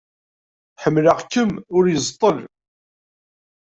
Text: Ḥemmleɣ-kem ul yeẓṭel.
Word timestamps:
Ḥemmleɣ-kem 0.81 1.49
ul 1.75 1.85
yeẓṭel. 1.89 2.37